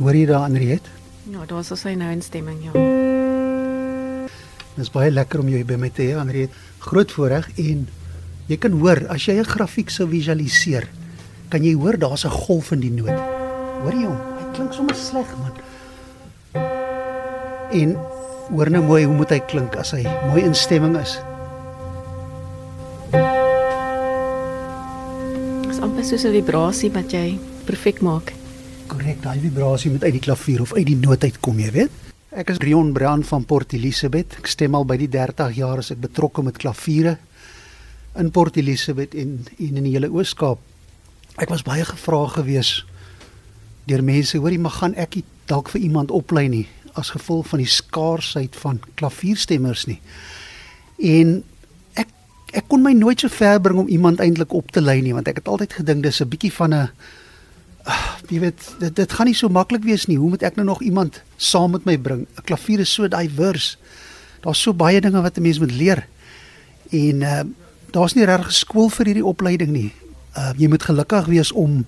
Hoor 0.00 0.16
jy 0.16 0.24
daar 0.30 0.46
Henriet? 0.46 0.86
Ja, 1.28 1.42
daar's 1.44 1.68
ons 1.74 1.82
nou 1.84 2.08
in 2.08 2.22
stemming, 2.24 2.56
ja. 2.64 2.72
Dit 4.72 4.86
is 4.86 4.92
baie 4.94 5.10
lekker 5.12 5.42
om 5.42 5.50
jou 5.52 5.60
by 5.68 5.76
my 5.76 5.90
te 5.92 6.06
hê, 6.08 6.14
Henriet. 6.16 6.54
Groot 6.86 7.12
voorreg 7.12 7.50
en 7.60 7.82
jy 8.48 8.56
kan 8.56 8.78
hoor 8.80 9.02
as 9.12 9.26
jy 9.28 9.36
'n 9.36 9.44
grafiek 9.44 9.90
sou 9.90 10.08
visualiseer, 10.08 10.88
kan 11.50 11.62
jy 11.62 11.74
hoor 11.74 11.98
daar's 11.98 12.24
'n 12.24 12.30
golf 12.30 12.72
in 12.72 12.80
die 12.80 12.90
noot. 12.90 13.18
Hoor 13.82 13.92
jy 13.92 14.06
hom? 14.06 14.16
Hy 14.16 14.54
klink 14.54 14.72
sommer 14.72 14.94
sleg, 14.94 15.28
man. 15.36 15.52
En 17.72 17.96
hoor 18.48 18.70
nou 18.70 18.82
mooi 18.82 19.04
hoe 19.04 19.14
moet 19.14 19.30
hy 19.30 19.40
klink 19.40 19.76
as 19.76 19.90
hy 19.90 20.02
mooi 20.32 20.42
in 20.42 20.54
stemming 20.54 20.96
is. 20.96 21.18
Dit 25.60 25.70
is 25.70 25.80
amper 25.80 26.04
soos 26.04 26.24
'n 26.24 26.32
vibrasie 26.32 26.90
wat 26.90 27.12
jy 27.12 27.38
perfek 27.66 28.00
maak. 28.00 28.39
Korrek, 28.90 29.20
daai 29.22 29.38
vibrasie 29.38 29.90
moet 29.92 30.02
uit 30.02 30.16
die 30.16 30.22
klavier 30.24 30.64
of 30.64 30.72
uit 30.74 30.86
die 30.88 30.96
noot 30.98 31.22
uitkom, 31.22 31.58
jy 31.62 31.68
weet. 31.70 31.98
Ek 32.34 32.48
is 32.50 32.58
Rion 32.58 32.88
Brown 32.94 33.20
van 33.28 33.44
Port 33.46 33.70
Elizabeth. 33.76 34.34
Ek 34.40 34.48
stem 34.50 34.74
al 34.74 34.86
by 34.88 34.96
die 34.98 35.06
30 35.12 35.52
jaar 35.54 35.78
as 35.78 35.92
ek 35.94 36.00
betrokke 36.02 36.42
met 36.42 36.58
klaviere 36.58 37.12
in 38.18 38.32
Port 38.34 38.58
Elizabeth 38.58 39.14
en, 39.14 39.36
en 39.46 39.78
in 39.78 39.86
die 39.86 39.92
hele 39.94 40.10
Oos-Kaap. 40.10 40.58
Ek 41.38 41.52
was 41.52 41.62
baie 41.66 41.86
gevra 41.86 42.24
gewees 42.34 42.80
deur 43.86 44.02
mense, 44.06 44.38
hoorie, 44.42 44.58
maar 44.58 44.74
gaan 44.80 44.98
ek 44.98 45.20
dalk 45.50 45.70
vir 45.70 45.86
iemand 45.86 46.10
oplei 46.10 46.48
nie 46.50 46.66
as 46.98 47.12
gevolg 47.14 47.46
van 47.52 47.62
die 47.62 47.70
skaarsheid 47.70 48.58
van 48.58 48.82
klavierstemmers 48.98 49.86
nie. 49.86 50.00
En 50.98 51.38
ek 51.94 52.10
ek 52.58 52.66
kon 52.66 52.82
my 52.82 52.96
nooit 52.98 53.22
so 53.22 53.30
ver 53.30 53.62
bring 53.62 53.78
om 53.84 53.94
iemand 53.94 54.18
eintlik 54.18 54.50
op 54.58 54.74
te 54.74 54.82
lei 54.82 54.98
nie, 54.98 55.14
want 55.14 55.30
ek 55.30 55.44
het 55.44 55.48
altyd 55.48 55.78
gedink 55.78 56.02
dis 56.02 56.20
'n 56.20 56.30
bietjie 56.34 56.54
van 56.58 56.74
'n 56.74 56.88
jy 58.30 58.40
weet 58.40 58.66
dit 58.78 58.96
dit 58.96 59.12
gaan 59.12 59.26
nie 59.26 59.34
so 59.34 59.48
maklik 59.48 59.84
wees 59.84 60.06
nie. 60.06 60.18
Hoe 60.18 60.30
moet 60.30 60.42
ek 60.46 60.56
nou 60.56 60.66
nog 60.66 60.82
iemand 60.82 61.22
saam 61.36 61.74
met 61.74 61.84
my 61.84 61.96
bring? 61.98 62.26
'n 62.26 62.44
Klavier 62.44 62.80
is 62.80 62.92
so 62.92 63.08
diverse. 63.08 63.76
Daar's 64.40 64.62
so 64.62 64.72
baie 64.72 65.00
dinge 65.00 65.22
wat 65.22 65.36
'n 65.36 65.42
mens 65.42 65.58
moet 65.58 65.72
leer. 65.72 66.06
En 66.90 67.20
uh, 67.20 67.42
daar's 67.90 68.14
nie 68.14 68.24
regtig 68.24 68.52
skool 68.52 68.88
vir 68.88 69.06
hierdie 69.06 69.26
opleiding 69.26 69.70
nie. 69.70 69.92
Uh, 70.36 70.52
jy 70.56 70.68
moet 70.68 70.82
gelukkig 70.82 71.26
wees 71.26 71.52
om 71.52 71.86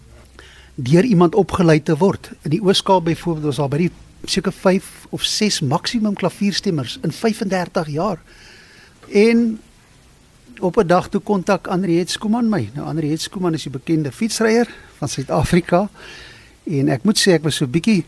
deur 0.75 1.05
iemand 1.05 1.35
opgelei 1.35 1.83
te 1.83 1.97
word. 1.97 2.31
In 2.43 2.51
die 2.51 2.63
Ooskaap 2.63 3.05
byvoorbeeld 3.05 3.45
was 3.45 3.57
daar 3.57 3.69
by 3.69 3.77
die 3.77 3.93
seker 4.25 4.53
5 4.53 5.07
of 5.11 5.23
6 5.23 5.61
maksimum 5.61 6.15
klavierstemmers 6.15 6.99
in 7.03 7.13
35 7.13 7.89
jaar. 7.89 8.19
En 9.09 9.61
op 10.61 10.77
'n 10.77 10.87
dag 10.87 11.09
toe 11.09 11.21
kontak 11.21 11.67
Andriet 11.67 12.11
Skuman 12.11 12.49
my. 12.49 12.71
Nou 12.75 12.87
Andriet 12.87 13.21
Skuman 13.21 13.55
is 13.55 13.67
'n 13.67 13.71
bekende 13.71 14.13
fietsryer 14.13 14.69
van 14.99 15.09
Suid-Afrika 15.09 15.89
en 16.65 16.89
ek 16.89 17.05
moet 17.05 17.19
sê 17.19 17.33
ek 17.33 17.43
was 17.43 17.57
so 17.57 17.67
bietjie 17.67 18.05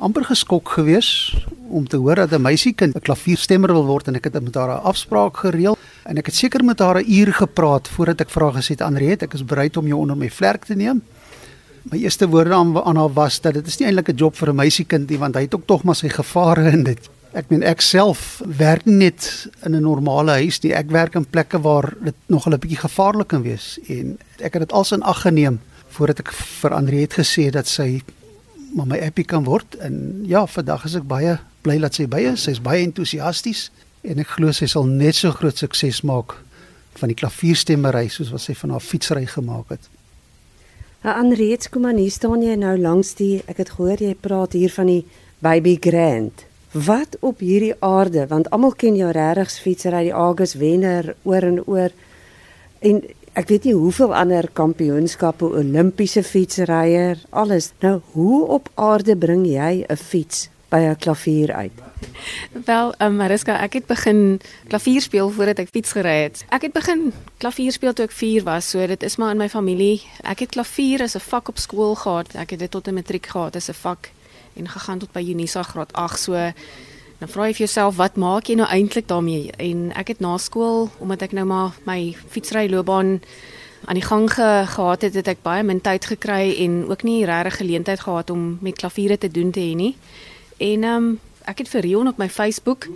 amper 0.00 0.24
geskok 0.24 0.68
geweest 0.68 1.46
om 1.68 1.86
te 1.86 1.96
hoor 1.96 2.16
dat 2.16 2.32
'n 2.32 2.42
meisiekind 2.42 2.96
'n 2.96 3.00
klavierstemmer 3.00 3.72
wil 3.72 3.86
word 3.86 4.08
en 4.08 4.16
ek 4.16 4.24
het 4.24 4.42
met 4.42 4.54
haar 4.54 4.80
'n 4.80 4.84
afspraak 4.84 5.36
gereël 5.36 5.76
en 6.04 6.16
ek 6.18 6.26
het 6.26 6.34
seker 6.34 6.64
met 6.64 6.78
haar 6.78 7.02
'n 7.02 7.10
uur 7.12 7.32
gepraat 7.32 7.88
voordat 7.88 8.20
ek 8.20 8.30
vra 8.30 8.52
gesê 8.52 8.68
het 8.68 8.80
Andriet 8.80 9.22
ek 9.22 9.34
is 9.34 9.44
bereid 9.44 9.76
om 9.76 9.86
jou 9.86 10.00
onder 10.00 10.16
my 10.16 10.30
vlerk 10.30 10.64
te 10.64 10.74
neem 10.74 11.02
my 11.88 11.98
eerste 11.98 12.28
woorde 12.28 12.54
aan 12.54 12.76
aan 12.84 12.96
haar 12.96 13.12
was 13.12 13.40
dat 13.40 13.54
dit 13.54 13.66
is 13.66 13.78
nie 13.78 13.86
eintlik 13.86 14.08
'n 14.08 14.16
job 14.16 14.36
vir 14.36 14.48
'n 14.48 14.54
meisiekind 14.54 15.08
nie 15.10 15.18
want 15.18 15.34
hy 15.34 15.42
het 15.42 15.54
ook 15.54 15.66
tog 15.66 15.82
maar 15.82 15.94
sy 15.94 16.08
gevare 16.08 16.70
in 16.70 16.82
dit. 16.82 17.08
Ek 17.32 17.48
meen 17.48 17.62
ek 17.62 17.80
self 17.80 18.42
werk 18.56 18.84
net 18.84 19.48
in 19.64 19.74
'n 19.76 19.82
normale 19.82 20.30
huis 20.30 20.60
nie. 20.60 20.74
Ek 20.74 20.90
werk 20.90 21.14
in 21.14 21.24
plekke 21.24 21.60
waar 21.60 21.94
dit 22.04 22.14
nog 22.26 22.46
'n 22.46 22.58
bietjie 22.58 22.78
gevaarlik 22.78 23.28
kan 23.28 23.42
wees 23.42 23.78
en 23.88 24.18
ek 24.38 24.52
het 24.52 24.62
dit 24.62 24.72
als 24.72 24.92
in 24.92 25.02
ag 25.02 25.20
geneem 25.20 25.60
voordat 25.96 26.22
ek 26.24 26.32
vir 26.32 26.74
Andrie 26.76 27.04
het 27.04 27.18
gesê 27.18 27.50
dat 27.54 27.68
sy 27.68 28.02
maar 28.74 28.86
my 28.86 28.98
appie 29.02 29.26
kan 29.26 29.44
word 29.44 29.74
en 29.82 30.22
ja, 30.30 30.44
vandag 30.46 30.84
is 30.86 30.94
ek 31.00 31.06
baie 31.10 31.38
bly 31.64 31.76
dat 31.82 31.96
sy 31.98 32.06
by 32.10 32.22
is. 32.30 32.44
Sy's 32.46 32.60
baie 32.62 32.84
entoesiasties 32.86 33.68
en 34.06 34.22
ek 34.22 34.36
glo 34.36 34.52
sy 34.56 34.68
sal 34.70 34.86
net 34.88 35.18
so 35.18 35.32
groot 35.34 35.58
sukses 35.58 36.02
maak 36.06 36.36
van 37.00 37.10
die 37.12 37.18
klavierstemmery 37.18 38.08
soos 38.12 38.30
wat 38.32 38.44
sy 38.44 38.54
van 38.58 38.74
haar 38.74 38.84
fietsry 38.84 39.24
gemaak 39.28 39.74
het. 39.74 39.88
Nou 41.04 41.14
Anreeds 41.16 41.70
kom 41.72 41.86
aan 41.88 42.00
hier 42.00 42.12
staan 42.12 42.44
jy 42.44 42.54
nou 42.60 42.76
langs 42.78 43.14
die 43.18 43.40
ek 43.48 43.62
het 43.62 43.74
gehoor 43.76 44.02
jy 44.04 44.14
praat 44.14 44.56
hier 44.56 44.72
van 44.74 44.90
die 44.90 45.02
baby 45.40 45.78
grand. 45.80 46.44
Wat 46.72 47.16
op 47.24 47.40
hierdie 47.42 47.74
aarde 47.82 48.26
want 48.30 48.50
almal 48.54 48.76
ken 48.78 48.98
jou 48.98 49.10
regtig 49.12 49.56
fietsery 49.64 50.06
die 50.10 50.14
Agus 50.14 50.54
wenner 50.60 51.14
oor 51.24 51.46
en 51.46 51.62
oor 51.64 51.96
en 52.80 53.02
ek 53.32 53.48
weet 53.48 53.64
nie 53.64 53.74
hoeveel 53.74 54.14
ander 54.14 54.48
kampioenskappe 54.52 55.44
Olimpiese 55.44 56.22
fietsryer 56.22 57.18
alles. 57.30 57.72
Nou 57.80 58.00
hoe 58.12 58.46
op 58.46 58.70
aarde 58.74 59.16
bring 59.16 59.46
jy 59.46 59.84
'n 59.88 59.96
fiets 59.96 60.48
by 60.70 60.78
'n 60.78 60.96
klavier 60.96 61.52
uit? 61.52 61.72
Wel, 62.64 62.94
um, 62.98 63.16
Mariska, 63.16 63.60
ek 63.60 63.72
het 63.72 63.86
begin 63.86 64.40
klavier 64.68 65.00
speel 65.00 65.30
voordat 65.30 65.58
ek 65.58 65.68
fiets 65.72 65.92
gery 65.92 66.22
het. 66.22 66.44
Ek 66.48 66.62
het 66.62 66.72
begin 66.72 67.12
klavier 67.38 67.72
speel 67.72 67.92
toe 67.92 68.04
ek 68.04 68.12
4 68.12 68.42
was, 68.44 68.70
so 68.70 68.86
dit 68.86 69.02
is 69.02 69.16
maar 69.16 69.30
in 69.30 69.36
my 69.36 69.48
familie. 69.48 70.02
Ek 70.22 70.38
het 70.38 70.50
klavier 70.50 71.02
as 71.02 71.14
'n 71.14 71.20
vak 71.20 71.48
op 71.48 71.58
skool 71.58 71.94
gehad. 71.94 72.34
Ek 72.34 72.50
het 72.50 72.58
dit 72.58 72.70
tot 72.70 72.88
'n 72.88 72.94
matriek 72.94 73.26
gehad 73.26 73.56
as 73.56 73.68
'n 73.68 73.74
vak 73.74 74.10
en 74.56 74.68
gegaan 74.68 74.98
tot 74.98 75.12
by 75.12 75.20
Unisa 75.20 75.62
graad 75.62 75.92
8. 75.92 76.18
So 76.18 76.52
dan 77.20 77.28
vra 77.28 77.46
jy 77.50 77.54
vir 77.58 77.64
jouself, 77.66 77.96
wat 78.00 78.16
maak 78.16 78.48
jy 78.48 78.56
nou 78.56 78.66
eintlik 78.72 79.08
daarmee? 79.08 79.52
En 79.60 79.90
ek 79.98 80.14
het 80.14 80.20
na 80.24 80.38
skool, 80.40 80.88
omdat 81.04 81.28
ek 81.28 81.36
nou 81.36 81.44
maar 81.48 81.76
my 81.84 82.14
fietsry 82.32 82.64
loopbaan 82.72 83.18
aan 83.84 83.98
die 83.98 84.04
gang 84.04 84.28
ge, 84.32 84.48
gehad 84.72 85.04
het, 85.04 85.14
het 85.14 85.28
ek 85.28 85.42
baie 85.44 85.64
min 85.64 85.80
tyd 85.84 86.04
gekry 86.08 86.54
en 86.64 86.84
ook 86.88 87.04
nie 87.04 87.24
regtig 87.28 87.60
geleentheid 87.60 88.00
gehad 88.00 88.30
om 88.32 88.58
met 88.64 88.76
klaviere 88.80 89.18
te 89.18 89.28
doen 89.28 89.52
te 89.52 89.60
hê 89.60 89.74
nie. 89.76 89.94
En 90.58 90.84
ehm 90.84 91.10
um, 91.10 91.18
ek 91.48 91.64
het 91.64 91.70
vir 91.72 91.82
Rion 91.82 92.08
op 92.08 92.18
my 92.20 92.28
Facebook 92.28 92.86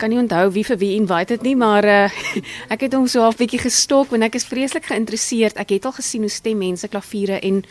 kan 0.00 0.08
nie 0.08 0.18
onthou 0.18 0.46
wie 0.54 0.64
vir 0.64 0.78
wie 0.80 0.94
invite 0.96 1.34
het 1.34 1.42
nie, 1.42 1.56
maar 1.58 1.84
uh, 1.84 2.10
ek 2.74 2.86
het 2.86 2.94
hom 2.96 3.06
so 3.10 3.20
half 3.20 3.36
bietjie 3.36 3.60
gestok 3.60 4.14
en 4.16 4.24
ek 4.26 4.38
is 4.38 4.46
vreeslik 4.48 4.86
geïnteresseerd. 4.88 5.58
Ek 5.60 5.74
het 5.76 5.84
al 5.84 5.94
gesien 5.98 6.24
hoe 6.24 6.32
stem 6.32 6.58
mense 6.62 6.88
klaviere 6.88 7.40
en 7.40 7.62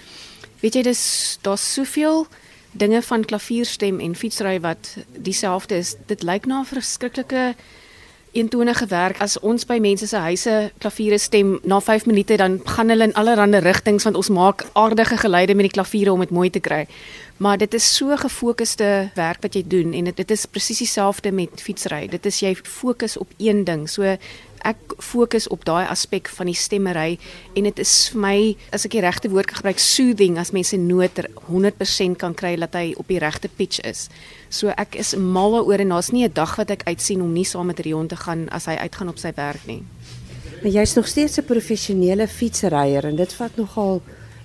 weet 0.61 0.75
jy 0.75 0.83
dis 0.91 1.03
daar's 1.41 1.65
soveel 1.73 2.27
dinge 2.71 3.01
van 3.01 3.25
klavierstem 3.25 3.99
en 3.99 4.15
fietsry 4.15 4.59
wat 4.59 4.95
dieselfde 5.17 5.77
is. 5.77 5.95
Dit 6.05 6.23
lyk 6.23 6.45
na 6.45 6.59
'n 6.59 6.65
verskriklike 6.65 7.55
eentonige 8.31 8.85
werk 8.85 9.17
as 9.21 9.39
ons 9.39 9.65
by 9.65 9.79
mense 9.81 10.07
se 10.07 10.17
huise 10.17 10.71
klaviere 10.77 11.17
stem 11.17 11.55
na 11.63 11.79
5 11.81 12.05
minute 12.05 12.37
dan 12.37 12.59
gaan 12.65 12.89
hulle 12.89 13.09
in 13.09 13.13
allerlei 13.13 13.61
rigtings 13.65 14.05
want 14.05 14.15
ons 14.15 14.29
maak 14.29 14.65
aardige 14.73 15.17
geluide 15.17 15.55
met 15.55 15.69
die 15.69 15.77
klaviere 15.77 16.13
om 16.13 16.19
dit 16.19 16.29
mooi 16.29 16.49
te 16.49 16.59
kry. 16.59 16.85
Maar 17.37 17.57
dit 17.57 17.73
is 17.73 17.95
so 17.95 18.15
gefokusde 18.17 19.09
werk 19.15 19.41
wat 19.41 19.55
jy 19.55 19.63
doen 19.67 19.93
en 19.93 20.03
dit 20.03 20.17
dit 20.17 20.31
is 20.31 20.45
presies 20.45 20.77
dieselfde 20.77 21.31
met 21.31 21.61
fietsry. 21.61 22.07
Dit 22.07 22.25
is 22.25 22.39
jy 22.43 22.55
fokus 22.63 23.17
op 23.17 23.31
een 23.37 23.63
ding. 23.63 23.89
So 23.89 24.17
ek 24.67 24.95
fokus 24.99 25.47
op 25.47 25.65
daai 25.65 25.87
aspek 25.87 26.29
van 26.29 26.49
die 26.49 26.57
stemmery 26.57 27.17
en 27.55 27.63
dit 27.63 27.79
is 27.79 27.93
vir 28.13 28.21
my 28.21 28.37
as 28.75 28.85
ek 28.85 28.91
die 28.97 29.03
regte 29.05 29.29
woord 29.29 29.51
gebruik 29.51 29.79
soothing 29.79 30.37
as 30.37 30.51
mense 30.51 30.77
noter 30.77 31.29
100% 31.49 32.19
kan 32.19 32.33
kry 32.33 32.55
dat 32.59 32.75
hy 32.75 32.93
op 32.97 33.07
die 33.07 33.19
regte 33.19 33.49
pitch 33.49 33.79
is. 33.87 34.07
So 34.49 34.73
ek 34.77 34.95
is 34.95 35.15
mal 35.15 35.51
daaroor 35.57 35.79
en 35.79 35.89
daar's 35.95 36.11
nie 36.11 36.25
'n 36.27 36.33
dag 36.33 36.55
wat 36.57 36.71
ek 36.71 36.87
uitsien 36.87 37.21
om 37.21 37.33
nie 37.33 37.45
saam 37.45 37.67
met 37.67 37.79
Rion 37.79 38.07
te 38.07 38.15
gaan 38.15 38.49
as 38.49 38.65
hy 38.65 38.75
uitgaan 38.75 39.09
op 39.09 39.17
sy 39.17 39.31
werk 39.35 39.65
nie. 39.67 39.83
Maar 40.61 40.71
jy's 40.71 40.95
nog 40.95 41.07
steeds 41.07 41.37
'n 41.37 41.45
professionele 41.45 42.27
fietsryer 42.27 43.05
en 43.05 43.15
dit 43.15 43.33
vat 43.33 43.55
nogal 43.55 44.01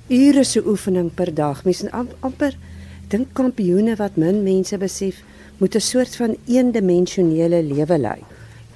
ure 0.09 0.45
se 0.45 0.63
oefening 0.67 1.15
per 1.15 1.35
dag. 1.35 1.65
Mense 1.65 1.91
amper 2.21 2.57
dink 3.09 3.29
kampioene 3.33 3.97
wat 3.97 4.17
min 4.17 4.43
mense 4.43 4.79
besef 4.79 5.23
moet 5.59 5.75
'n 5.75 5.81
soort 5.81 6.17
van 6.17 6.37
eendimensionele 6.47 7.63
lewe 7.63 7.99
lei. 7.99 8.21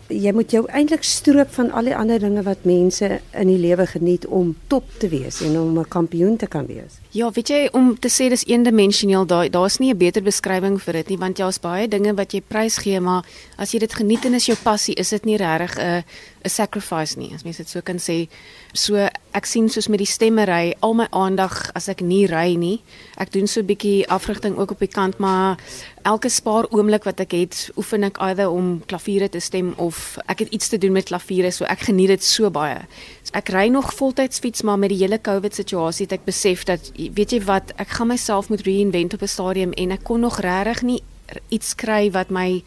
Jy 0.08 0.32
moet 0.32 0.50
jou 0.50 0.62
eintlik 0.72 1.02
stroop 1.04 1.50
van 1.52 1.70
al 1.76 1.90
die 1.90 1.96
ander 1.96 2.18
dinge 2.18 2.42
wat 2.42 2.64
mense 2.64 3.20
in 3.36 3.50
die 3.50 3.58
lewe 3.60 3.84
geniet 3.86 4.24
om 4.26 4.54
top 4.72 4.84
te 4.98 5.08
wees 5.12 5.42
en 5.44 5.58
om 5.60 5.78
'n 5.78 5.88
kampioen 5.88 6.36
te 6.36 6.46
kan 6.46 6.66
wees. 6.66 6.96
Ja, 7.10 7.30
weet 7.30 7.48
jy 7.48 7.68
om 7.72 7.98
te 7.98 8.08
sê 8.08 8.28
dis 8.28 8.44
eendimensioneel, 8.44 9.26
daar 9.26 9.50
daar's 9.50 9.78
nie 9.78 9.92
'n 9.92 9.96
beter 9.96 10.22
beskrywing 10.22 10.80
vir 10.80 10.92
dit 10.92 11.08
nie 11.08 11.18
want 11.18 11.38
jy's 11.38 11.58
baie 11.60 11.88
dinge 11.88 12.14
wat 12.14 12.32
jy 12.32 12.40
prys 12.40 12.78
gee, 12.78 13.00
maar 13.00 13.24
as 13.56 13.72
jy 13.72 13.78
dit 13.78 13.94
geniet 13.94 14.24
en 14.24 14.34
is 14.34 14.46
jou 14.46 14.56
passie, 14.62 14.94
is 14.94 15.08
dit 15.08 15.24
nie 15.24 15.36
regtig 15.36 15.78
'n 15.78 16.04
'n 16.44 16.48
sacrifice 16.48 17.18
nie, 17.18 17.32
as 17.34 17.42
mens 17.42 17.56
dit 17.56 17.68
so 17.68 17.80
kan 17.80 17.98
sê. 17.98 18.28
So 18.72 19.08
ek 19.32 19.46
sien 19.46 19.68
soos 19.68 19.88
met 19.88 19.98
die 19.98 20.06
stemmery, 20.06 20.74
al 20.80 20.94
my 20.94 21.06
aandag 21.10 21.70
as 21.74 21.88
ek 21.88 22.00
nie 22.00 22.26
ry 22.26 22.54
nie. 22.54 22.82
Ek 23.16 23.32
doen 23.32 23.46
so 23.46 23.60
'n 23.60 23.66
bietjie 23.66 24.06
afrigting 24.08 24.56
ook 24.56 24.70
op 24.70 24.78
die 24.78 24.88
kant, 24.88 25.18
maar 25.18 25.56
elke 26.02 26.28
spaar 26.28 26.66
oomblik 26.70 27.04
wat 27.04 27.20
ek 27.20 27.32
het, 27.32 27.70
oefen 27.76 28.04
ek 28.04 28.18
either 28.18 28.50
om 28.50 28.82
klaviere 28.86 29.28
te 29.28 29.40
stem 29.40 29.74
of 29.76 30.18
ek 30.26 30.38
het 30.38 30.48
iets 30.48 30.68
te 30.68 30.78
doen 30.78 30.92
met 30.92 31.04
klaviere, 31.04 31.50
so 31.50 31.64
ek 31.64 31.80
geniet 31.80 32.08
dit 32.08 32.24
so 32.24 32.50
baie. 32.50 32.80
So 33.22 33.30
ek 33.34 33.48
ry 33.48 33.68
nog 33.68 33.94
voltyds 33.94 34.38
fiets, 34.38 34.62
maar 34.62 34.78
met 34.78 34.90
die 34.90 34.98
hele 34.98 35.18
COVID 35.18 35.54
situasie 35.54 36.06
het 36.06 36.12
ek 36.12 36.24
besef 36.24 36.64
dat 36.64 36.92
weet 36.94 37.30
jy 37.32 37.44
wat, 37.44 37.72
ek 37.76 37.88
gaan 37.88 38.08
myself 38.08 38.48
moet 38.48 38.62
reinvent 38.62 39.14
op 39.14 39.22
'n 39.22 39.26
stadium 39.26 39.72
en 39.72 39.90
ek 39.90 40.04
kon 40.04 40.20
nog 40.20 40.40
regtig 40.40 40.82
nie 40.82 41.02
iets 41.48 41.74
kry 41.74 42.10
wat 42.10 42.30
my 42.30 42.62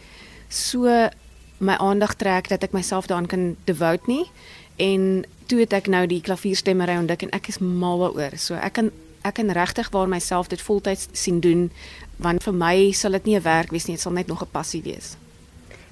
so 0.49 1.09
my 1.61 1.77
aandag 1.79 2.15
trek 2.19 2.49
dat 2.49 2.63
ek 2.63 2.73
myself 2.73 3.07
daaraan 3.07 3.29
kan 3.29 3.55
devote 3.69 4.09
nie 4.09 4.25
en 4.81 5.23
toe 5.45 5.59
het 5.61 5.73
ek 5.77 5.87
nou 5.91 6.05
die 6.09 6.21
klavierstemmery 6.25 6.97
ontdek 6.97 7.27
en 7.27 7.33
ek 7.37 7.51
is 7.53 7.59
mal 7.61 8.01
daaroor. 8.01 8.37
So 8.41 8.57
ek 8.57 8.79
kan 8.79 8.91
ek 9.21 9.35
kan 9.37 9.51
regtig 9.53 9.91
waar 9.93 10.09
myself 10.09 10.49
dit 10.49 10.61
voltyds 10.61 11.07
sien 11.13 11.39
doen 11.39 11.67
want 12.21 12.43
vir 12.43 12.53
my 12.53 12.91
sal 12.91 13.11
dit 13.17 13.25
nie 13.25 13.35
'n 13.37 13.43
werk 13.43 13.71
wees 13.71 13.85
nie, 13.87 13.95
dit 13.95 14.01
sal 14.01 14.11
net 14.11 14.27
nog 14.27 14.41
'n 14.41 14.51
passie 14.51 14.81
wees. 14.81 15.15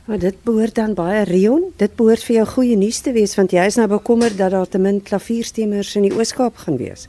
Maar 0.06 0.20
dit 0.20 0.44
behoort 0.44 0.76
dan 0.76 0.94
baie 0.94 1.24
Rion, 1.24 1.72
dit 1.78 1.96
behoort 1.96 2.24
vir 2.24 2.36
jou 2.36 2.46
goeie 2.46 2.78
nuus 2.78 3.00
te 3.00 3.12
wees 3.12 3.36
want 3.36 3.52
jy 3.52 3.66
is 3.66 3.76
nou 3.76 3.88
bekommerd 3.88 4.38
dat 4.38 4.52
daar 4.52 4.68
te 4.68 4.78
min 4.78 5.02
klavierstemmers 5.02 5.96
in 5.96 6.02
die 6.02 6.14
Ooskaap 6.14 6.58
gaan 6.58 6.78
wees. 6.78 7.08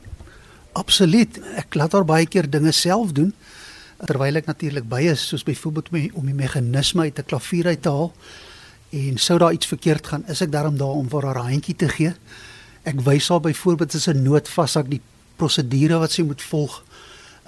Absoluut. 0.73 1.39
Ek 1.55 1.73
laat 1.73 1.91
haar 1.91 2.05
baie 2.05 2.27
keer 2.27 2.49
dinge 2.49 2.71
self 2.71 3.11
doen 3.11 3.33
terwyl 4.05 4.35
ek 4.35 4.45
natuurlik 4.45 4.87
by 4.89 5.01
is, 5.11 5.27
soos 5.27 5.43
byvoorbeeld 5.45 6.13
om 6.13 6.25
die 6.25 6.37
meganisme 6.37 7.01
uit 7.01 7.19
'n 7.19 7.25
klavier 7.25 7.67
uit 7.67 7.81
te 7.81 7.89
haal. 7.89 8.13
En 8.91 9.17
sou 9.17 9.37
daar 9.39 9.53
iets 9.55 9.69
verkeerd 9.71 10.07
gaan, 10.07 10.25
is 10.27 10.41
ek 10.43 10.51
daarom 10.51 10.77
daar 10.77 10.97
om 10.99 11.07
vir 11.09 11.25
haar 11.25 11.39
'n 11.43 11.51
handjie 11.51 11.75
te 11.75 11.89
gee. 11.89 12.13
Ek 12.83 12.99
wys 13.01 13.27
haar 13.27 13.39
byvoorbeeld 13.39 13.95
as 13.95 14.07
'n 14.07 14.23
noot 14.23 14.49
vashak 14.49 14.89
die 14.89 15.01
prosedure 15.35 15.97
wat 15.97 16.11
sy 16.11 16.21
moet 16.21 16.41
volg. 16.41 16.83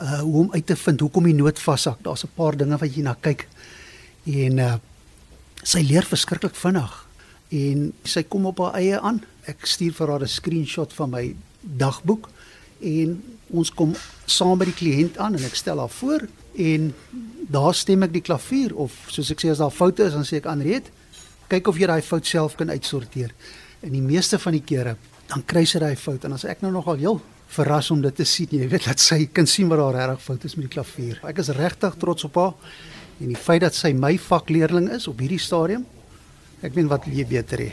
Uh 0.01 0.19
hoe 0.19 0.40
om 0.40 0.54
uit 0.54 0.66
te 0.66 0.75
vind 0.75 1.00
hoekom 1.00 1.24
die 1.24 1.34
noot 1.34 1.60
vashak. 1.60 2.04
Daar's 2.04 2.24
'n 2.24 2.31
paar 2.36 2.57
dinge 2.57 2.78
wat 2.78 2.95
jy 2.95 3.01
na 3.01 3.16
kyk. 3.19 3.48
En 4.24 4.57
uh 4.57 4.75
sy 5.63 5.80
leer 5.80 6.04
verskriklik 6.04 6.56
vinnig 6.56 7.07
en 7.50 7.94
sy 8.04 8.24
kom 8.24 8.46
op 8.46 8.57
haar 8.57 8.74
eie 8.74 9.00
aan. 9.00 9.24
Ek 9.46 9.66
stuur 9.66 9.94
vir 9.94 10.07
haar 10.07 10.22
'n 10.22 10.28
screenshot 10.28 10.94
van 10.94 11.10
my 11.10 11.36
dagboek 11.62 12.30
en 12.81 13.24
ons 13.54 13.72
kom 13.74 13.96
saam 14.25 14.57
by 14.57 14.66
die 14.66 14.80
kliënt 14.80 15.18
aan 15.18 15.36
en 15.36 15.44
ek 15.44 15.56
stel 15.56 15.80
haar 15.80 15.89
voor 15.89 16.28
en 16.57 16.94
daar 17.50 17.74
stem 17.74 18.04
ek 18.04 18.13
die 18.13 18.22
klavier 18.22 18.75
of 18.75 18.92
soos 19.07 19.31
ek 19.31 19.42
sê 19.44 19.51
as 19.54 19.57
daar 19.57 19.72
foute 19.72 20.04
is 20.04 20.13
dan 20.13 20.25
sê 20.25 20.39
ek 20.42 20.46
aanreed 20.46 20.89
kyk 21.51 21.68
of 21.68 21.80
jy 21.80 21.90
daai 21.90 22.01
fout 22.01 22.28
self 22.28 22.56
kan 22.60 22.69
uitsorteer. 22.69 23.34
En 23.84 23.92
die 23.92 24.04
meeste 24.04 24.40
van 24.40 24.56
die 24.56 24.63
kere 24.66 24.95
dan 25.30 25.44
kry 25.48 25.63
sy 25.66 25.80
daai 25.81 25.95
fout 25.98 26.25
en 26.28 26.36
as 26.36 26.45
ek 26.45 26.62
nou 26.63 26.72
nogal 26.74 27.00
heel 27.00 27.22
verras 27.54 27.90
om 27.94 28.01
dit 28.01 28.16
te 28.16 28.25
sien, 28.25 28.50
jy 28.51 28.68
weet 28.69 28.88
dat 28.90 29.01
sy 29.01 29.25
kan 29.31 29.48
sien 29.50 29.69
wat 29.69 29.80
daar 29.80 29.95
regtig 30.00 30.25
fout 30.25 30.45
is 30.48 30.56
met 30.57 30.68
die 30.68 30.74
klavier. 30.74 31.19
Ek 31.28 31.40
is 31.44 31.51
regtig 31.54 31.98
trots 32.01 32.25
op 32.28 32.40
haar 32.42 32.54
en 33.22 33.30
die 33.30 33.40
feit 33.40 33.62
dat 33.63 33.78
sy 33.78 33.94
my 33.94 34.16
vakleerling 34.19 34.90
is 34.95 35.07
op 35.07 35.22
hierdie 35.22 35.42
stadium. 35.42 35.86
Ek 36.63 36.74
weet 36.75 36.90
wat 36.92 37.06
jy 37.07 37.25
beter 37.30 37.62
hê. 37.66 37.72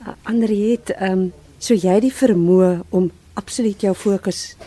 Uh, 0.00 0.14
Andriet, 0.30 0.94
ehm 0.96 1.26
um, 1.26 1.26
so 1.58 1.72
jy 1.72 1.94
die 2.04 2.12
vermoë 2.12 2.82
om 2.94 3.06
absoluut 3.40 3.80
jou 3.80 3.94
fokus 3.96 4.58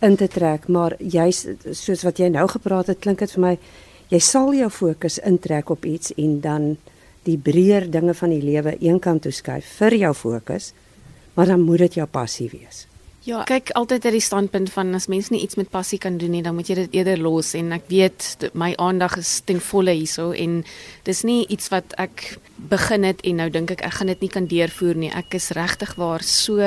in 0.00 0.14
te 0.16 0.24
trek, 0.32 0.70
maar 0.72 0.94
jy's 0.98 1.42
soos 1.76 2.04
wat 2.06 2.18
jy 2.18 2.30
nou 2.32 2.46
gepraat 2.48 2.88
het, 2.88 3.02
klink 3.04 3.20
dit 3.20 3.34
vir 3.36 3.42
my 3.44 3.52
jy 4.10 4.18
sal 4.24 4.54
jou 4.56 4.70
fokus 4.72 5.20
intrek 5.26 5.70
op 5.70 5.84
iets 5.86 6.14
en 6.18 6.40
dan 6.42 6.64
die 7.28 7.38
breër 7.38 7.90
dinge 7.90 8.14
van 8.14 8.32
die 8.32 8.42
lewe 8.44 8.76
eenkant 8.80 9.26
toe 9.26 9.32
skuif 9.34 9.66
vir 9.80 9.98
jou 10.04 10.14
fokus, 10.14 10.72
maar 11.34 11.52
dan 11.52 11.64
moet 11.64 11.86
dit 11.86 12.00
jou 12.00 12.06
passie 12.10 12.48
wees. 12.52 12.86
Ja, 13.20 13.42
kyk 13.44 13.74
altyd 13.76 14.06
uit 14.08 14.14
die 14.16 14.24
standpunt 14.24 14.70
van 14.72 14.94
as 14.96 15.04
mens 15.12 15.28
nie 15.28 15.42
iets 15.44 15.58
met 15.60 15.68
passie 15.68 15.98
kan 16.00 16.16
doen 16.16 16.32
nie, 16.32 16.40
dan 16.40 16.54
moet 16.56 16.70
jy 16.70 16.78
dit 16.78 16.94
eerder 16.96 17.20
los 17.20 17.52
en 17.58 17.68
ek 17.76 17.84
weet 17.92 18.46
my 18.56 18.70
aandag 18.80 19.18
is 19.20 19.34
ten 19.44 19.60
volle 19.60 19.92
hierso 19.92 20.30
en 20.32 20.62
dis 21.04 21.20
nie 21.28 21.42
iets 21.52 21.68
wat 21.68 21.92
ek 22.00 22.24
begin 22.72 23.04
het 23.04 23.20
en 23.28 23.42
nou 23.42 23.50
dink 23.52 23.74
ek 23.76 23.84
ek 23.84 23.98
gaan 23.98 24.08
dit 24.14 24.24
nie 24.24 24.32
kan 24.32 24.48
deurvoer 24.48 24.96
nie. 24.96 25.12
Ek 25.12 25.36
is 25.36 25.50
regtig 25.52 25.92
waar 26.00 26.24
so 26.24 26.64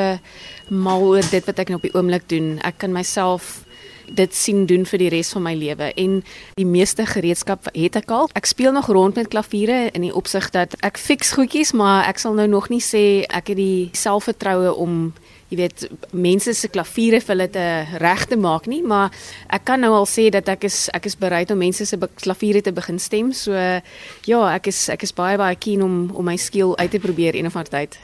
mal 0.70 1.08
oor 1.10 1.26
dit 1.26 1.50
wat 1.50 1.64
ek 1.66 1.74
nou 1.74 1.82
op 1.82 1.90
die 1.90 1.96
oomblik 1.98 2.30
doen. 2.30 2.60
Ek 2.62 2.78
kan 2.86 2.94
myself 2.94 3.63
dit 4.08 4.36
sien 4.36 4.66
doen 4.66 4.86
vir 4.86 5.00
die 5.00 5.10
res 5.10 5.32
van 5.36 5.44
my 5.44 5.54
lewe 5.56 5.92
en 6.00 6.24
die 6.56 6.68
meeste 6.68 7.06
gereedskap 7.06 7.70
het 7.74 7.96
ek 7.96 8.12
al. 8.12 8.30
Ek 8.34 8.46
speel 8.50 8.74
nog 8.76 8.90
rond 8.92 9.16
met 9.16 9.28
klaviere 9.28 9.90
in 9.94 10.02
die 10.02 10.14
opsig 10.14 10.50
dat 10.56 10.76
ek 10.82 10.98
fiks 10.98 11.34
goedjies, 11.38 11.74
maar 11.74 12.08
ek 12.10 12.20
sal 12.20 12.34
nou 12.34 12.48
nog 12.48 12.70
nie 12.70 12.82
sê 12.84 13.24
ek 13.30 13.54
het 13.54 13.60
die 13.60 13.90
selfvertroue 13.98 14.74
om 14.76 15.14
jy 15.54 15.60
weet 15.60 15.84
mense 16.18 16.54
se 16.58 16.70
klaviere 16.74 17.20
vir 17.22 17.34
hulle 17.36 17.50
te 17.54 17.66
reg 18.02 18.26
te 18.30 18.38
maak 18.40 18.66
nie, 18.72 18.82
maar 18.82 19.14
ek 19.54 19.68
kan 19.70 19.84
nou 19.84 19.92
al 19.94 20.08
sê 20.10 20.30
dat 20.34 20.50
ek 20.50 20.66
is 20.70 20.88
ek 20.94 21.06
is 21.10 21.18
bereid 21.20 21.52
om 21.54 21.62
mense 21.62 21.86
se 21.86 22.00
klaviere 22.24 22.64
te 22.66 22.74
begin 22.74 23.00
stem. 23.00 23.34
So 23.38 23.54
ja, 23.54 24.42
ek 24.54 24.72
is 24.72 24.88
ek 24.94 25.06
is 25.06 25.14
baie 25.16 25.38
baie 25.38 25.60
keen 25.60 25.84
om 25.86 26.10
om 26.14 26.26
my 26.26 26.38
skill 26.42 26.74
uit 26.80 26.92
te 26.92 27.02
probeer 27.04 27.38
een 27.38 27.50
of 27.50 27.58
ander 27.60 27.72
tyd. 27.72 28.00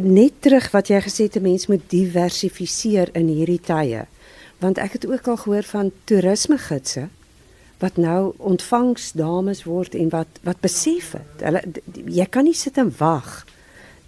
Net 0.00 0.40
terug 0.40 0.70
wat 0.72 0.88
jy 0.88 1.00
gesê 1.04 1.28
het, 1.28 1.36
'n 1.36 1.42
mens 1.42 1.66
moet 1.66 1.82
diversifiseer 1.90 3.10
in 3.12 3.28
hierdie 3.28 3.60
tye. 3.60 4.06
Want 4.60 4.78
ek 4.78 4.92
het 4.98 5.06
ook 5.08 5.28
al 5.28 5.36
gehoor 5.36 5.62
van 5.62 5.92
toerisme 6.04 6.58
gidse 6.58 7.08
wat 7.80 7.96
nou 7.96 8.32
ontvangs 8.36 9.12
dames 9.16 9.64
word 9.64 9.94
en 9.96 10.10
wat 10.12 10.40
wat 10.44 10.60
besef 10.60 11.14
het. 11.16 11.44
Hulle 11.44 11.62
jy 12.12 12.26
kan 12.28 12.44
nie 12.44 12.56
sit 12.56 12.76
en 12.80 12.92
wag 12.98 13.46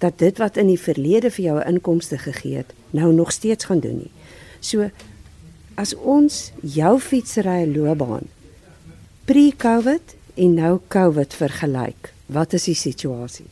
dat 0.03 0.19
dit 0.19 0.39
wat 0.43 0.59
in 0.61 0.69
die 0.69 0.81
verlede 0.81 1.31
vir 1.31 1.45
jou 1.45 1.57
'n 1.61 1.75
inkomste 1.75 2.19
gegee 2.19 2.57
het, 2.57 2.73
nou 2.91 3.13
nog 3.13 3.33
steeds 3.33 3.65
gaan 3.65 3.81
doen 3.81 3.97
nie. 3.97 4.11
So 4.61 4.91
as 5.75 5.95
ons 5.95 6.53
jou 6.61 6.99
fietsry 7.01 7.65
loopbaan 7.77 8.29
pre-COVID 9.25 10.15
en 10.35 10.55
nou 10.55 10.81
COVID 10.89 11.35
vergelyk, 11.35 12.13
wat 12.27 12.53
is 12.53 12.65
die 12.65 12.75
situasie? 12.75 13.47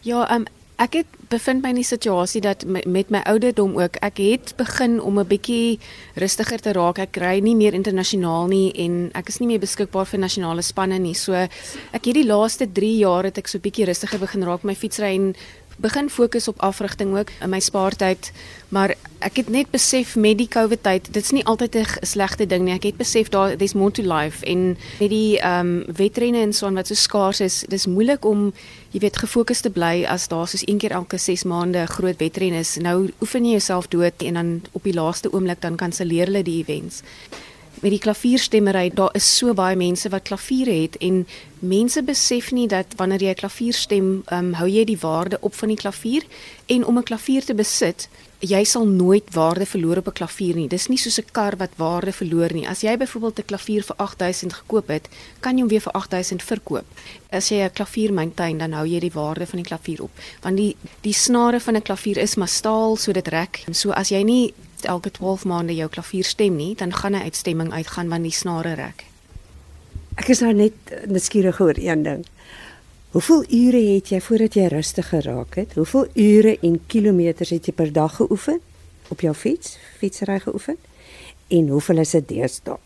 Ja, 0.00 0.34
um, 0.34 0.44
ek 0.82 0.96
het 0.98 1.06
bevind 1.30 1.62
my 1.62 1.70
in 1.70 1.78
die 1.78 1.86
situasie 1.86 2.40
dat 2.42 2.64
met 2.66 3.10
my 3.12 3.20
ouderdom 3.30 3.76
ook, 3.78 3.98
ek 4.02 4.18
het 4.22 4.54
begin 4.58 5.00
om 5.00 5.18
'n 5.18 5.26
bietjie 5.26 5.78
rustiger 6.14 6.60
te 6.60 6.72
raak. 6.72 6.98
Ek 6.98 7.16
ry 7.16 7.38
nie 7.38 7.54
meer 7.54 7.74
internasionaal 7.74 8.46
nie 8.46 8.72
en 8.72 9.10
ek 9.14 9.28
is 9.28 9.38
nie 9.38 9.46
meer 9.46 9.60
beskikbaar 9.60 10.06
vir 10.06 10.20
nasionale 10.20 10.62
spanne 10.62 10.98
nie. 10.98 11.14
So 11.14 11.32
ek 11.32 12.04
het 12.04 12.14
die 12.14 12.26
laaste 12.26 12.66
3 12.72 12.98
jaar 12.98 13.24
het 13.24 13.38
ek 13.38 13.48
so 13.48 13.58
bietjie 13.58 13.86
rustiger 13.86 14.18
begin 14.18 14.42
raak 14.42 14.62
met 14.62 14.64
my 14.64 14.74
fietsry 14.74 15.14
en 15.14 15.34
begin 15.76 16.10
fokus 16.10 16.48
op 16.48 16.60
afrigting 16.62 17.16
ook 17.18 17.30
in 17.40 17.50
my 17.50 17.60
spaartyd, 17.60 18.32
maar 18.68 18.94
ek 19.18 19.36
het 19.36 19.48
net 19.48 19.70
besef 19.70 20.16
met 20.16 20.38
die 20.38 20.48
COVID 20.48 20.82
tyd, 20.82 21.08
dit's 21.14 21.32
nie 21.32 21.44
altyd 21.44 21.76
'n 21.76 22.06
slegte 22.06 22.46
ding 22.46 22.64
nie. 22.64 22.74
Ek 22.74 22.82
het 22.82 22.96
besef 22.96 23.28
daar 23.28 23.56
there's 23.56 23.74
more 23.74 23.90
to 23.90 24.02
life 24.02 24.44
en 24.46 24.76
met 25.00 25.10
die 25.10 25.38
ehm 25.40 25.60
um, 25.60 25.84
wetrenne 25.96 26.40
en 26.40 26.52
so 26.52 26.72
wat 26.72 26.86
so 26.86 26.94
skaars 26.94 27.40
is, 27.40 27.64
dis 27.68 27.86
moeilik 27.86 28.24
om 28.24 28.52
jy 28.90 29.00
weet 29.00 29.16
gefokus 29.16 29.60
te 29.60 29.70
bly 29.70 30.04
as 30.04 30.28
daar 30.28 30.48
soos 30.48 30.66
een 30.66 30.78
keer 30.78 30.90
elke 30.90 31.18
6 31.18 31.44
maande 31.44 31.78
'n 31.78 31.86
groot 31.86 32.18
wetren 32.18 32.52
is. 32.52 32.76
Nou 32.76 33.10
oefen 33.20 33.44
jy 33.44 33.50
jouself 33.50 33.88
dood 33.88 34.22
en 34.22 34.34
dan 34.34 34.62
op 34.72 34.82
die 34.82 34.94
laaste 34.94 35.32
oomblik 35.32 35.60
dan 35.60 35.76
kanselleer 35.76 36.26
hulle 36.26 36.42
die 36.42 36.58
events 36.62 37.02
met 37.80 37.90
die 37.90 37.98
klavierstemmery, 37.98 38.90
daar 38.94 39.14
is 39.14 39.36
so 39.36 39.54
baie 39.54 39.76
mense 39.76 40.08
wat 40.08 40.22
klaviere 40.22 40.72
het 40.82 40.96
en 41.00 41.26
mense 41.58 42.02
besef 42.02 42.52
nie 42.52 42.68
dat 42.68 42.94
wanneer 42.96 43.22
jy 43.22 43.30
'n 43.30 43.42
klavier 43.42 43.72
stem, 43.74 44.22
um, 44.32 44.52
hou 44.52 44.68
jy 44.68 44.84
die 44.84 44.98
waarde 44.98 45.38
op 45.40 45.54
van 45.54 45.68
die 45.68 45.76
klavier 45.76 46.22
en 46.66 46.84
om 46.84 46.98
'n 46.98 47.02
klavier 47.02 47.44
te 47.44 47.54
besit, 47.54 48.08
jy 48.44 48.64
sal 48.64 48.86
nooit 48.86 49.24
waarde 49.34 49.66
verloor 49.66 49.96
op 49.96 50.08
'n 50.08 50.12
klavier 50.12 50.54
nie. 50.54 50.68
Dis 50.68 50.88
nie 50.88 50.98
soos 50.98 51.18
'n 51.18 51.30
kar 51.32 51.56
wat 51.56 51.70
waarde 51.76 52.12
verloor 52.12 52.52
nie. 52.52 52.68
As 52.68 52.80
jy 52.80 52.96
byvoorbeeld 52.96 53.38
'n 53.38 53.44
klavier 53.44 53.82
vir 53.82 53.96
8000 53.96 54.52
gekoop 54.52 54.88
het, 54.88 55.08
kan 55.40 55.54
jy 55.54 55.60
hom 55.60 55.68
weer 55.68 55.80
vir 55.80 55.92
8000 55.92 56.42
verkoop. 56.42 56.84
As 57.30 57.48
jy 57.48 57.62
'n 57.62 57.72
klavier 57.72 58.12
maintain, 58.12 58.58
dan 58.58 58.72
hou 58.72 58.86
jy 58.86 59.00
die 59.00 59.12
waarde 59.12 59.46
van 59.46 59.62
die 59.62 59.68
klavier 59.68 60.02
op. 60.02 60.10
Want 60.42 60.56
die 60.56 60.76
die 61.00 61.12
snare 61.12 61.60
van 61.60 61.76
'n 61.76 61.82
klavier 61.82 62.18
is 62.18 62.34
maar 62.34 62.48
staal, 62.48 62.96
so 62.96 63.12
dit 63.12 63.28
rek. 63.28 63.64
So 63.70 63.90
as 63.90 64.08
jy 64.08 64.22
nie 64.22 64.54
elke 64.84 65.10
12 65.10 65.44
maande 65.44 65.74
jou 65.74 65.88
klavier 65.88 66.24
stem 66.24 66.56
nie, 66.56 66.74
dan 66.74 66.92
gaan 66.92 67.12
'n 67.14 67.22
uitstemming 67.22 67.72
uitgaan 67.72 68.08
want 68.08 68.22
die 68.22 68.32
snare 68.32 68.74
rek. 68.74 69.04
Ek 70.14 70.28
is 70.28 70.40
nou 70.40 70.52
net 70.52 70.72
nuuskierig 71.06 71.60
oor 71.60 71.78
een 71.78 72.02
ding. 72.02 72.26
Hoeveel 73.10 73.44
ure 73.48 73.94
het 73.94 74.08
jy 74.08 74.20
voordat 74.20 74.54
jy 74.54 74.66
rustig 74.66 75.08
geraak 75.08 75.54
het? 75.54 75.74
Hoeveel 75.74 76.06
ure 76.14 76.58
en 76.62 76.80
kilometers 76.86 77.50
het 77.50 77.66
jy 77.66 77.72
per 77.72 77.92
dag 77.92 78.16
geoefen 78.16 78.60
op 79.08 79.20
jou 79.20 79.34
fiets, 79.34 79.78
fietsry 79.98 80.40
geoefen? 80.40 80.76
En 81.48 81.68
hoeveel 81.68 81.98
is 81.98 82.10
dit 82.10 82.28
deesdae? 82.28 82.78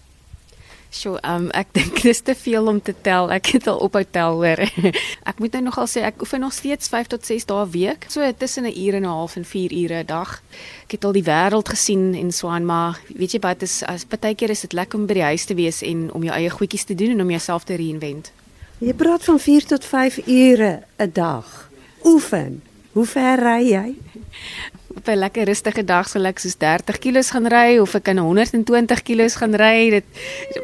So, 0.90 1.18
um 1.22 1.50
ek 1.56 1.72
dink 1.78 2.00
dis 2.02 2.20
te 2.24 2.34
veel 2.34 2.66
om 2.66 2.80
te 2.80 2.94
tel. 3.04 3.30
Ek 3.32 3.52
het 3.58 3.66
al 3.68 3.80
ophou 3.84 4.02
tel 4.04 4.40
hoor. 4.40 4.62
ek 5.30 5.42
moet 5.42 5.58
nou 5.58 5.62
nogal 5.68 5.88
sê 5.90 6.02
ek 6.08 6.22
oefen 6.24 6.40
nog 6.40 6.54
steeds 6.56 6.88
5 6.88 7.12
tot 7.14 7.26
6 7.26 7.44
dae 7.50 7.64
'n 7.66 7.70
week. 7.70 8.08
So 8.08 8.24
tussen 8.32 8.64
'n 8.64 8.72
uur 8.72 8.94
en 8.94 9.04
'n 9.04 9.12
half 9.12 9.36
en 9.36 9.44
4 9.44 9.72
ure 9.72 10.00
'n 10.02 10.06
dag. 10.06 10.42
Ek 10.84 10.96
het 10.96 11.04
al 11.04 11.12
die 11.12 11.24
wêreld 11.24 11.68
gesien 11.68 12.14
en 12.14 12.32
so 12.32 12.48
aan, 12.48 12.64
maar 12.64 13.00
weet 13.14 13.32
jy 13.32 13.40
wat 13.40 13.62
is 13.62 13.82
as 13.84 14.04
partykeer 14.04 14.50
is 14.50 14.60
dit 14.60 14.72
lekker 14.72 14.98
om 14.98 15.06
by 15.06 15.14
die 15.14 15.28
huis 15.30 15.44
te 15.44 15.54
wees 15.54 15.82
en 15.82 16.12
om 16.12 16.22
jou 16.24 16.34
eie 16.34 16.50
goedjies 16.50 16.84
te 16.84 16.94
doen 16.94 17.10
en 17.10 17.20
om 17.20 17.30
jouself 17.30 17.64
te 17.64 17.74
reinvent. 17.74 18.32
Jy 18.78 18.94
praat 18.94 19.24
van 19.24 19.38
4 19.38 19.64
tot 19.66 19.84
5 19.84 20.26
ure 20.26 20.82
'n 20.98 21.10
dag. 21.12 21.70
Oefen. 22.04 22.62
Hoe 22.92 23.06
ver 23.06 23.38
ry 23.38 23.62
jy? 23.68 23.94
op 24.98 25.08
'n 25.08 25.18
lekker 25.18 25.44
rustige 25.46 25.84
dag 25.84 26.08
sal 26.08 26.26
ek 26.26 26.38
soos 26.38 26.56
30 26.58 26.98
kg 26.98 27.22
gaan 27.30 27.46
ry 27.46 27.78
of 27.78 27.94
ek 27.94 28.02
kan 28.02 28.18
120 28.18 29.02
kg 29.02 29.36
gaan 29.40 29.54
ry. 29.54 29.90
Dit 29.90 30.04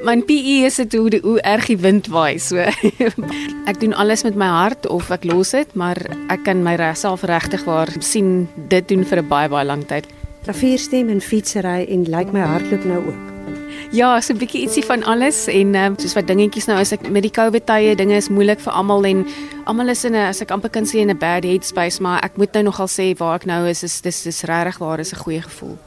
my 0.02 0.20
PE 0.20 0.66
is 0.66 0.76
dit 0.76 0.92
hoe 0.92 1.10
die, 1.10 1.20
hoe 1.22 1.40
erg 1.40 1.66
die 1.66 1.78
wind 1.78 2.06
waai. 2.06 2.38
So 2.38 2.56
ek 3.70 3.80
doen 3.80 3.94
alles 3.94 4.24
met 4.24 4.34
my 4.34 4.46
hart 4.46 4.86
of 4.86 5.10
ek 5.10 5.24
los 5.24 5.50
dit, 5.50 5.74
maar 5.74 5.96
ek 6.28 6.44
kan 6.44 6.62
my 6.62 6.76
self 6.94 7.22
regtig 7.22 7.64
waar 7.64 7.88
sien 8.00 8.48
dit 8.68 8.88
doen 8.88 9.04
vir 9.04 9.22
'n 9.22 9.28
baie 9.28 9.48
baie 9.48 9.66
lang 9.66 9.86
tyd. 9.86 10.06
Klavierstem 10.44 11.08
en 11.08 11.20
fietsry 11.20 11.86
en 11.88 12.04
lyk 12.04 12.10
like 12.16 12.32
my 12.32 12.40
hartloop 12.40 12.84
nou 12.84 13.06
ook. 13.06 13.33
Ja, 13.94 14.20
so 14.20 14.32
'n 14.32 14.38
bietjie 14.38 14.60
ietsie 14.60 14.84
van 14.84 15.04
alles 15.04 15.46
en 15.46 15.74
um, 15.74 15.94
soos 15.96 16.14
wat 16.18 16.26
dingetjies 16.26 16.66
nou 16.66 16.80
is 16.80 16.90
ek 16.92 17.06
met 17.10 17.22
die 17.22 17.30
COVID 17.30 17.66
tye, 17.66 17.94
dinge 17.94 18.16
is 18.16 18.28
moeilik 18.28 18.58
vir 18.60 18.72
almal 18.72 19.04
en 19.06 19.26
almal 19.70 19.88
is 19.88 20.04
in 20.04 20.16
'n 20.16 20.26
as 20.30 20.40
ek 20.42 20.50
amper 20.50 20.70
kan 20.70 20.84
sê 20.84 20.98
in 20.98 21.10
'n 21.10 21.18
bad 21.18 21.44
headspace, 21.44 22.02
maar 22.02 22.18
ek 22.24 22.36
moet 22.36 22.52
nou 22.52 22.62
nogal 22.64 22.88
sê 22.88 23.14
waar 23.16 23.34
ek 23.36 23.46
nou 23.46 23.68
is 23.68 23.82
is 23.82 24.00
dis 24.00 24.22
dis 24.22 24.42
regtig 24.42 24.78
waar 24.78 24.98
is 24.98 25.12
'n 25.12 25.22
goeie 25.22 25.42
gevoel. 25.42 25.78